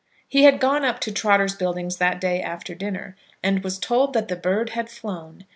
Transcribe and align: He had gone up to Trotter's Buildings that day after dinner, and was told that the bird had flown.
He 0.27 0.45
had 0.45 0.59
gone 0.59 0.83
up 0.83 0.99
to 1.01 1.11
Trotter's 1.11 1.53
Buildings 1.53 1.97
that 1.97 2.19
day 2.19 2.41
after 2.41 2.73
dinner, 2.73 3.15
and 3.43 3.63
was 3.63 3.77
told 3.77 4.13
that 4.13 4.29
the 4.29 4.35
bird 4.35 4.71
had 4.71 4.89
flown. 4.89 5.45